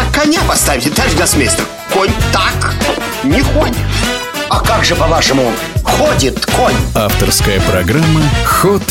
так 0.00 0.22
коня 0.22 0.40
поставите, 0.48 0.90
товарищ 0.90 1.14
гроссмейстер? 1.14 1.64
Конь 1.92 2.10
так 2.32 2.74
не 3.24 3.40
ходит. 3.42 3.76
А 4.48 4.60
как 4.60 4.84
же, 4.84 4.94
по-вашему, 4.96 5.52
ходит 5.84 6.44
конь? 6.46 6.74
Авторская 6.94 7.60
программа 7.60 8.22
«Ход 8.44 8.82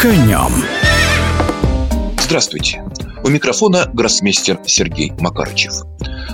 конем». 0.00 0.64
Здравствуйте. 2.22 2.84
У 3.24 3.28
микрофона 3.28 3.90
гроссмейстер 3.92 4.60
Сергей 4.66 5.12
Макарычев. 5.18 5.72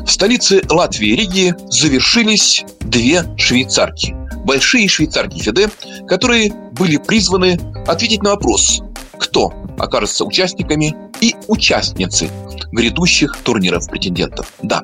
В 0.05 0.11
столице 0.11 0.63
Латвии 0.69 1.15
Риги 1.15 1.55
завершились 1.71 2.65
две 2.81 3.25
швейцарки. 3.37 4.15
Большие 4.45 4.89
швейцарки 4.89 5.39
Феде, 5.41 5.71
которые 6.09 6.53
были 6.73 6.97
призваны 6.97 7.59
ответить 7.87 8.23
на 8.23 8.31
вопрос, 8.31 8.83
кто 9.19 9.53
окажется 9.79 10.25
участниками 10.25 10.95
и 11.21 11.35
участницы 11.47 12.29
грядущих 12.75 13.37
турниров 13.43 13.89
претендентов. 13.89 14.53
Да, 14.63 14.83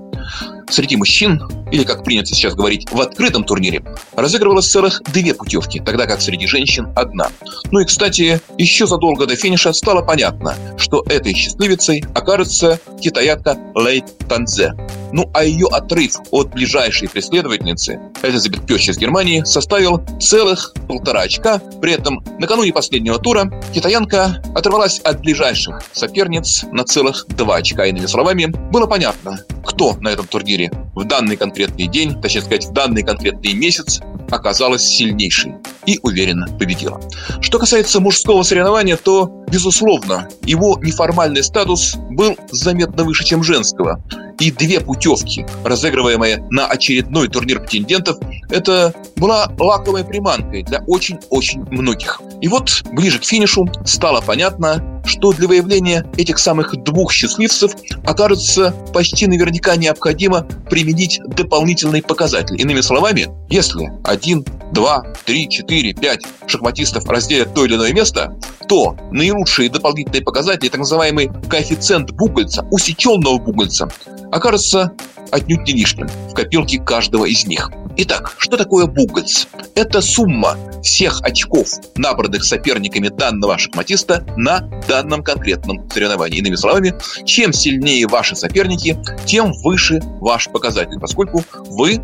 среди 0.70 0.96
мужчин, 0.96 1.42
или 1.70 1.84
как 1.84 2.04
принято 2.04 2.34
сейчас 2.34 2.54
говорить, 2.54 2.90
в 2.90 3.00
открытом 3.00 3.44
турнире, 3.44 3.82
разыгрывалось 4.14 4.70
целых 4.70 5.02
две 5.12 5.34
путевки, 5.34 5.80
тогда 5.80 6.06
как 6.06 6.20
среди 6.20 6.46
женщин 6.46 6.88
одна. 6.94 7.28
Ну 7.70 7.80
и, 7.80 7.84
кстати, 7.84 8.40
еще 8.56 8.86
задолго 8.86 9.26
до 9.26 9.36
финиша 9.36 9.72
стало 9.72 10.02
понятно, 10.02 10.54
что 10.78 11.02
этой 11.08 11.34
счастливицей 11.34 12.04
окажется 12.14 12.78
китаятка 13.00 13.58
Лей 13.74 14.04
Танзе. 14.28 14.72
Ну 15.12 15.30
а 15.34 15.44
ее 15.44 15.66
отрыв 15.70 16.16
от 16.30 16.50
ближайшей 16.52 17.08
преследовательницы, 17.08 18.00
Элизабет 18.22 18.66
Пёч 18.66 18.88
из 18.88 18.98
Германии, 18.98 19.42
составил 19.44 20.02
целых 20.20 20.74
полтора 20.88 21.22
очка. 21.22 21.60
При 21.80 21.92
этом 21.92 22.22
накануне 22.38 22.72
последнего 22.72 23.18
тура 23.18 23.50
китаянка 23.74 24.42
оторвалась 24.54 25.00
от 25.00 25.20
ближайших 25.20 25.82
соперниц 25.92 26.64
на 26.70 26.84
целых 26.84 27.26
два 27.28 27.56
очка. 27.56 27.86
Иными 27.86 28.06
словами, 28.06 28.46
было 28.70 28.86
понятно, 28.86 29.44
кто 29.64 29.94
на 29.96 30.08
этом 30.08 30.26
турнире 30.26 30.70
в 30.94 31.04
данный 31.04 31.36
конкретный 31.36 31.86
день, 31.86 32.20
точнее 32.20 32.42
сказать, 32.42 32.66
в 32.66 32.72
данный 32.72 33.02
конкретный 33.02 33.52
месяц 33.52 34.00
оказалась 34.30 34.82
сильнейшей 34.82 35.54
и 35.86 35.98
уверенно 36.02 36.46
победила. 36.58 37.00
Что 37.40 37.58
касается 37.58 38.00
мужского 38.00 38.42
соревнования, 38.42 38.96
то, 38.96 39.44
безусловно, 39.50 40.28
его 40.44 40.78
неформальный 40.82 41.42
статус 41.42 41.96
был 42.10 42.36
заметно 42.50 43.04
выше, 43.04 43.24
чем 43.24 43.42
женского 43.42 44.02
и 44.40 44.50
две 44.50 44.80
путевки, 44.80 45.46
разыгрываемые 45.64 46.44
на 46.50 46.66
очередной 46.66 47.28
турнир 47.28 47.60
претендентов, 47.60 48.16
это 48.48 48.92
была 49.16 49.52
лаковой 49.58 50.04
приманкой 50.04 50.62
для 50.62 50.82
очень-очень 50.86 51.62
многих. 51.70 52.20
И 52.40 52.48
вот 52.48 52.82
ближе 52.92 53.18
к 53.18 53.24
финишу 53.24 53.70
стало 53.84 54.20
понятно, 54.22 55.02
что 55.04 55.32
для 55.32 55.46
выявления 55.46 56.06
этих 56.16 56.38
самых 56.38 56.74
двух 56.82 57.12
счастливцев 57.12 57.72
окажется 58.04 58.74
почти 58.92 59.26
наверняка 59.26 59.76
необходимо 59.76 60.46
применить 60.70 61.20
дополнительный 61.28 62.02
показатель. 62.02 62.60
Иными 62.60 62.80
словами, 62.80 63.28
если 63.50 63.92
один, 64.04 64.44
два, 64.72 65.04
три, 65.24 65.48
четыре, 65.48 65.92
пять 65.92 66.22
шахматистов 66.46 67.06
разделят 67.08 67.54
то 67.54 67.64
или 67.64 67.74
иное 67.74 67.92
место, 67.92 68.36
то 68.70 68.96
наилучшие 69.10 69.68
дополнительные 69.68 70.22
показатели, 70.22 70.68
так 70.68 70.78
называемый 70.78 71.28
коэффициент 71.48 72.12
бугольца, 72.12 72.64
усеченного 72.70 73.38
бугольца, 73.38 73.90
окажется 74.30 74.92
отнюдь 75.32 75.66
не 75.66 75.72
лишним 75.72 76.06
в 76.06 76.34
копилке 76.34 76.78
каждого 76.78 77.24
из 77.24 77.44
них. 77.46 77.68
Итак, 77.96 78.32
что 78.38 78.56
такое 78.56 78.86
бугольц? 78.86 79.48
Это 79.74 80.00
сумма 80.00 80.56
всех 80.84 81.20
очков, 81.22 81.68
набранных 81.96 82.44
соперниками 82.44 83.08
данного 83.08 83.58
шахматиста 83.58 84.24
на 84.36 84.60
данном 84.86 85.24
конкретном 85.24 85.90
соревновании. 85.90 86.38
Иными 86.38 86.54
словами, 86.54 86.94
чем 87.24 87.52
сильнее 87.52 88.06
ваши 88.06 88.36
соперники, 88.36 88.96
тем 89.26 89.52
выше 89.64 90.00
ваш 90.20 90.48
показатель, 90.48 91.00
поскольку 91.00 91.42
вы 91.70 92.00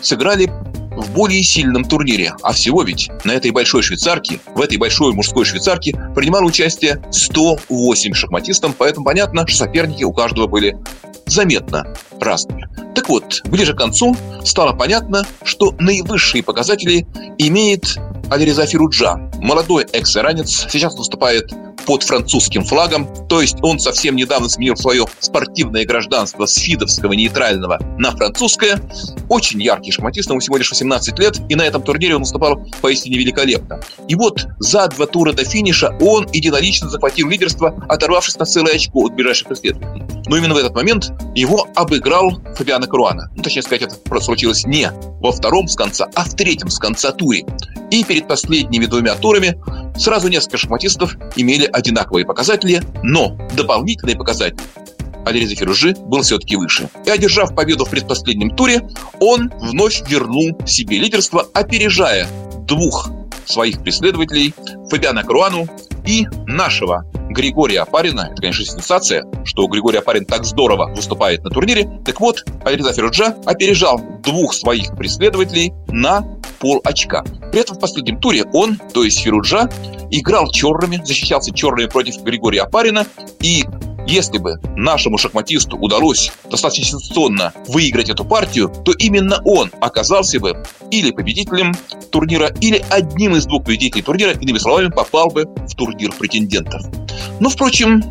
сыграли 0.00 0.50
в 0.96 1.12
более 1.12 1.42
сильном 1.42 1.84
турнире. 1.84 2.34
А 2.42 2.52
всего 2.52 2.82
ведь 2.82 3.10
на 3.24 3.32
этой 3.32 3.50
большой 3.50 3.82
швейцарке, 3.82 4.40
в 4.54 4.60
этой 4.60 4.78
большой 4.78 5.12
мужской 5.12 5.44
швейцарке 5.44 5.96
принимало 6.14 6.44
участие 6.44 7.02
108 7.10 8.14
шахматистов, 8.14 8.74
поэтому 8.76 9.04
понятно, 9.04 9.46
что 9.46 9.58
соперники 9.58 10.04
у 10.04 10.12
каждого 10.12 10.46
были 10.46 10.76
заметно 11.26 11.94
разными. 12.20 12.68
Так 12.94 13.08
вот, 13.08 13.42
ближе 13.44 13.74
к 13.74 13.78
концу 13.78 14.16
стало 14.44 14.72
понятно, 14.72 15.26
что 15.44 15.74
наивысшие 15.78 16.42
показатели 16.42 17.06
имеет 17.38 17.96
Алиреза 18.30 18.66
Фируджа, 18.66 19.16
молодой 19.36 19.84
экс-иранец, 19.92 20.66
сейчас 20.70 20.96
выступает 20.96 21.52
под 21.86 22.02
французским 22.02 22.64
флагом, 22.64 23.08
то 23.28 23.40
есть 23.40 23.56
он 23.62 23.78
совсем 23.78 24.16
недавно 24.16 24.48
сменил 24.48 24.76
свое 24.76 25.06
спортивное 25.20 25.84
гражданство 25.84 26.46
с 26.46 26.54
фидовского 26.54 27.12
нейтрального 27.12 27.78
на 27.98 28.10
французское. 28.10 28.80
Очень 29.28 29.62
яркий 29.62 29.92
шахматист, 29.92 30.28
ему 30.28 30.40
всего 30.40 30.56
лишь 30.56 30.70
18 30.70 31.18
лет, 31.18 31.40
и 31.48 31.54
на 31.54 31.62
этом 31.62 31.82
турнире 31.82 32.16
он 32.16 32.22
выступал 32.22 32.64
поистине 32.80 33.18
великолепно. 33.18 33.80
И 34.08 34.14
вот 34.14 34.46
за 34.58 34.88
два 34.88 35.06
тура 35.06 35.32
до 35.32 35.44
финиша 35.44 35.96
он 36.00 36.26
единолично 36.32 36.90
захватил 36.90 37.28
лидерство, 37.28 37.74
оторвавшись 37.88 38.36
на 38.36 38.44
целое 38.44 38.74
очко 38.74 39.06
от 39.06 39.14
ближайших 39.14 39.48
преследователей. 39.48 40.02
Но 40.26 40.36
именно 40.36 40.54
в 40.54 40.58
этот 40.58 40.74
момент 40.74 41.12
его 41.34 41.68
обыграл 41.76 42.40
Фабиано 42.56 42.86
Каруана. 42.86 43.30
Ну, 43.36 43.42
точнее 43.42 43.62
сказать, 43.62 43.82
это 43.82 44.20
случилось 44.20 44.64
не 44.66 44.90
во 45.20 45.30
втором 45.30 45.68
с 45.68 45.76
конца, 45.76 46.08
а 46.14 46.24
в 46.24 46.34
третьем 46.34 46.68
с 46.68 46.78
конца 46.78 47.12
туре. 47.12 47.44
И 47.90 48.02
перед 48.02 48.26
последними 48.26 48.86
двумя 48.86 49.14
турами 49.14 49.56
сразу 49.98 50.28
несколько 50.28 50.56
шахматистов 50.58 51.16
имели 51.36 51.68
одинаковые 51.70 52.24
показатели, 52.24 52.82
но 53.02 53.36
дополнительные 53.56 54.16
показатели 54.16 54.62
Алиреза 55.26 55.56
Фиружи 55.56 55.94
был 55.94 56.22
все-таки 56.22 56.54
выше. 56.56 56.88
И 57.04 57.10
одержав 57.10 57.54
победу 57.54 57.84
в 57.84 57.90
предпоследнем 57.90 58.54
туре, 58.54 58.88
он 59.18 59.52
вновь 59.60 60.08
вернул 60.08 60.56
себе 60.66 60.98
лидерство, 60.98 61.46
опережая 61.52 62.28
двух 62.66 63.10
своих 63.46 63.82
преследователей 63.82 64.54
Фабиана 64.90 65.22
Круану 65.22 65.66
и 66.06 66.26
нашего 66.46 67.04
Григория 67.30 67.80
Апарина. 67.80 68.28
Это, 68.32 68.40
конечно, 68.40 68.64
сенсация, 68.64 69.24
что 69.44 69.66
Григорий 69.66 69.98
Апарин 69.98 70.24
так 70.24 70.44
здорово 70.44 70.92
выступает 70.94 71.44
на 71.44 71.50
турнире. 71.50 72.00
Так 72.04 72.20
вот, 72.20 72.44
Алиреза 72.64 72.92
Фируджа 72.92 73.36
опережал 73.44 74.00
двух 74.22 74.54
своих 74.54 74.96
преследователей 74.96 75.72
на 75.88 76.22
пол 76.58 76.80
очка. 76.84 77.24
При 77.50 77.60
этом 77.60 77.76
в 77.76 77.80
последнем 77.80 78.20
туре 78.20 78.44
он, 78.52 78.78
то 78.94 79.04
есть 79.04 79.20
Фируджа, 79.20 79.68
играл 80.10 80.50
черными, 80.50 81.00
защищался 81.04 81.52
черными 81.52 81.88
против 81.88 82.22
Григория 82.22 82.62
Апарина, 82.62 83.06
и 83.40 83.64
если 84.06 84.38
бы 84.38 84.60
нашему 84.76 85.18
шахматисту 85.18 85.76
удалось 85.76 86.32
достаточно 86.50 86.84
сенсационно 86.84 87.52
выиграть 87.68 88.10
эту 88.10 88.24
партию, 88.24 88.72
то 88.84 88.92
именно 88.92 89.40
он 89.44 89.70
оказался 89.80 90.40
бы 90.40 90.64
или 90.90 91.10
победителем 91.10 91.74
турнира, 92.10 92.52
или 92.60 92.84
одним 92.90 93.36
из 93.36 93.46
двух 93.46 93.64
победителей 93.64 94.02
турнира, 94.02 94.32
иными 94.32 94.58
словами, 94.58 94.88
попал 94.88 95.28
бы 95.28 95.44
в 95.44 95.74
турнир 95.74 96.12
претендентов. 96.12 96.82
Но, 97.40 97.48
впрочем, 97.48 98.02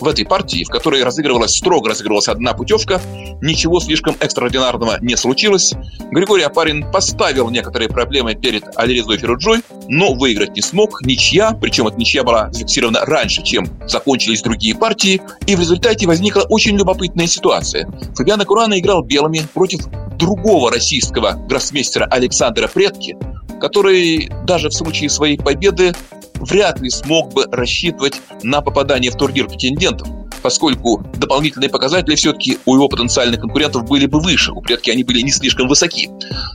в 0.00 0.06
этой 0.06 0.24
партии, 0.24 0.64
в 0.64 0.68
которой 0.68 1.02
разыгрывалась, 1.02 1.56
строго 1.56 1.88
разыгрывалась 1.88 2.28
одна 2.28 2.54
путевка, 2.54 3.00
ничего 3.40 3.80
слишком 3.80 4.16
экстраординарного 4.20 4.98
не 5.00 5.16
случилось. 5.16 5.74
Григорий 6.10 6.44
Апарин 6.44 6.90
поставил 6.90 7.50
некоторые 7.50 7.88
проблемы 7.88 8.34
перед 8.34 8.64
Алирезой 8.76 9.18
Феруджой, 9.18 9.60
но 9.88 10.14
выиграть 10.14 10.54
не 10.54 10.62
смог. 10.62 11.02
Ничья, 11.02 11.52
причем 11.52 11.88
эта 11.88 11.96
ничья 11.96 12.22
была 12.22 12.50
зафиксирована 12.52 13.04
раньше, 13.04 13.42
чем 13.42 13.66
закончились 13.86 14.42
другие 14.42 14.74
партии, 14.74 15.20
и 15.46 15.56
в 15.56 15.60
результате 15.60 16.06
возникла 16.06 16.42
очень 16.48 16.76
любопытная 16.76 17.26
ситуация. 17.26 17.90
Фабиано 18.14 18.44
Курана 18.44 18.78
играл 18.78 19.02
белыми 19.02 19.42
против 19.54 19.86
другого 20.18 20.70
российского 20.70 21.32
гроссмейстера 21.32 22.04
Александра 22.06 22.68
Предки, 22.68 23.16
который 23.60 24.30
даже 24.44 24.68
в 24.68 24.74
случае 24.74 25.10
своей 25.10 25.36
победы 25.36 25.94
вряд 26.38 26.80
ли 26.80 26.90
смог 26.90 27.32
бы 27.32 27.46
рассчитывать 27.50 28.20
на 28.42 28.60
попадание 28.60 29.10
в 29.10 29.16
турнир 29.16 29.48
претендентов, 29.48 30.08
поскольку 30.42 31.02
дополнительные 31.16 31.68
показатели 31.68 32.14
все-таки 32.14 32.58
у 32.64 32.74
его 32.74 32.88
потенциальных 32.88 33.40
конкурентов 33.40 33.84
были 33.86 34.06
бы 34.06 34.20
выше, 34.20 34.52
у 34.52 34.60
предки 34.60 34.90
они 34.90 35.04
были 35.04 35.20
не 35.20 35.30
слишком 35.30 35.68
высоки. 35.68 36.08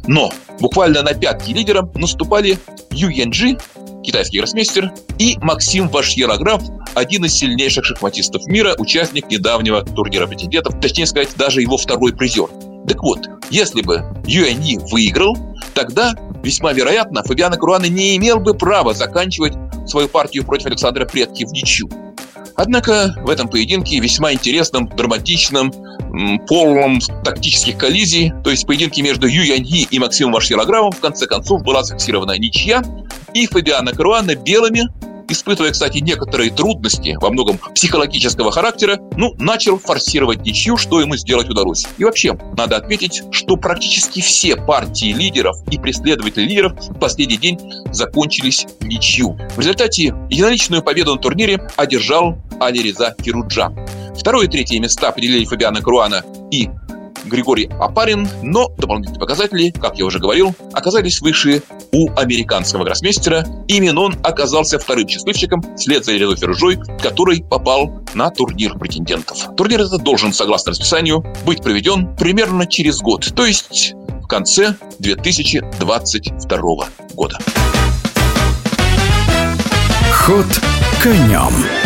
Но 0.08 0.32
буквально 0.60 1.02
на 1.02 1.14
пятки 1.14 1.52
лидера 1.52 1.90
наступали 1.96 2.58
Ю 2.92 3.10
Янджи, 3.10 3.58
китайский 4.04 4.40
гроссмейстер, 4.40 4.94
и 5.18 5.38
Максим 5.42 5.90
Вашьерограф, 5.90 6.62
один 6.94 7.26
из 7.26 7.34
сильнейших 7.34 7.86
шахматистов 7.86 8.46
мира, 8.48 8.76
участник 8.78 9.30
недавнего 9.30 9.84
турнира 9.84 10.28
претендентов, 10.28 10.80
точнее 10.80 11.06
сказать, 11.06 11.30
даже 11.38 11.62
его 11.62 11.78
второй 11.78 12.14
призер. 12.14 12.48
Так 12.88 13.02
вот, 13.02 13.20
если 13.50 13.82
бы 13.82 14.04
Юэньи 14.28 14.80
выиграл, 14.92 15.38
тогда 15.74 16.14
весьма 16.44 16.74
вероятно 16.74 17.24
Фабиано 17.24 17.58
Круана 17.58 17.86
не 17.86 18.16
имел 18.18 18.40
бы 18.40 18.54
права 18.54 18.94
заканчивать 18.94 19.54
свою 19.88 20.08
партию 20.08 20.46
против 20.46 20.68
Александра 20.68 21.06
Предки 21.06 21.46
в 21.46 21.52
ничью. 21.52 21.90
Однако 22.56 23.16
в 23.24 23.30
этом 23.30 23.48
поединке 23.48 24.00
весьма 24.00 24.34
интересном, 24.34 24.88
драматичном, 24.88 25.74
полном 26.48 27.00
тактических 27.24 27.78
коллизий, 27.78 28.32
то 28.44 28.52
есть 28.52 28.68
поединке 28.68 29.02
между 29.02 29.26
Ю 29.26 29.42
Яньи 29.42 29.88
и 29.90 29.98
Максимом 29.98 30.34
Вашьерограммом, 30.34 30.92
в 30.92 31.00
конце 31.00 31.26
концов 31.26 31.64
была 31.64 31.84
зафиксирована 31.84 32.38
ничья, 32.38 32.84
и 33.34 33.48
Фабиано 33.48 33.94
Каруана 33.94 34.36
белыми 34.36 34.84
испытывая, 35.34 35.72
кстати, 35.72 35.98
некоторые 35.98 36.52
трудности, 36.52 37.18
во 37.20 37.30
многом 37.30 37.58
психологического 37.76 38.52
характера, 38.52 39.00
ну, 39.18 39.34
начал 39.38 39.78
форсировать 39.78 40.42
ничью, 40.46 40.78
что 40.78 41.02
ему 41.02 41.18
сделать 41.18 41.50
удалось. 41.50 41.86
И 41.98 42.04
вообще, 42.06 42.38
надо 42.58 42.78
отметить, 42.78 43.24
что 43.32 43.58
практически 43.58 44.22
все 44.22 44.56
партии 44.56 45.12
лидеров 45.12 45.58
и 45.70 45.78
преследователи 45.78 46.44
лидеров 46.44 46.74
в 46.80 46.98
последний 46.98 47.38
день 47.38 47.60
закончились 47.92 48.66
ничью. 48.80 49.38
В 49.56 49.60
результате 49.60 50.16
единоличную 50.30 50.82
победу 50.82 51.16
на 51.16 51.22
турнире 51.22 51.68
одержал 51.76 52.38
Алиреза 52.60 53.16
Кируджан. 53.22 53.78
Второе 54.18 54.46
и 54.46 54.50
третье 54.50 54.80
места 54.80 55.10
определили 55.10 55.46
Фабиана 55.46 55.82
Круана 55.82 56.24
и 56.52 56.70
Григорий 57.26 57.70
Апарин, 57.80 58.28
но 58.42 58.70
дополнительные 58.78 59.20
показатели, 59.20 59.72
как 59.72 59.98
я 59.98 60.06
уже 60.06 60.20
говорил, 60.20 60.54
оказались 60.74 61.22
выше 61.22 61.64
у 61.94 62.10
американского 62.18 62.84
гроссмейстера. 62.84 63.46
Именно 63.68 64.02
он 64.02 64.16
оказался 64.24 64.80
вторым 64.80 65.08
счастливчиком 65.08 65.64
вслед 65.78 66.04
за 66.04 66.12
Ильей 66.14 66.36
Феружой, 66.36 66.78
который 67.02 67.44
попал 67.44 68.04
на 68.14 68.30
турнир 68.30 68.78
претендентов. 68.78 69.56
Турнир 69.56 69.82
этот 69.82 70.04
должен, 70.04 70.34
согласно 70.34 70.72
расписанию, 70.72 71.24
быть 71.46 71.62
проведен 71.62 72.16
примерно 72.16 72.68
через 72.68 73.00
год, 73.00 73.34
то 73.36 73.46
есть 73.46 73.94
в 74.22 74.28
конце 74.28 74.76
2022 75.00 76.60
года. 77.14 77.38
Ход 80.12 80.48
конем. 81.02 81.83